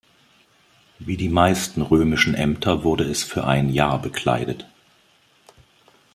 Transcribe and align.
Wie 0.97 1.15
die 1.15 1.29
meisten 1.29 1.83
römischen 1.83 2.33
Ämter 2.33 2.83
wurde 2.83 3.03
es 3.03 3.23
für 3.23 3.45
ein 3.45 3.69
Jahr 3.69 4.01
bekleidet. 4.01 4.65